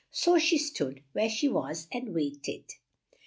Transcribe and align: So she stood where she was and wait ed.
So 0.09 0.39
she 0.39 0.57
stood 0.57 1.03
where 1.11 1.29
she 1.29 1.47
was 1.47 1.87
and 1.91 2.11
wait 2.11 2.43
ed. 2.49 2.63